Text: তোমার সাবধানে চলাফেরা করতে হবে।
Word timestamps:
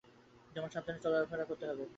তোমার 0.51 0.71
সাবধানে 0.71 0.99
চলাফেরা 0.99 1.45
করতে 1.45 1.65
হবে। 1.69 1.83